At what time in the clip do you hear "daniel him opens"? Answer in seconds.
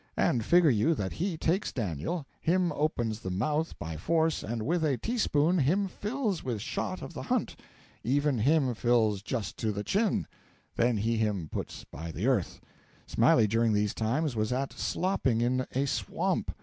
1.71-3.19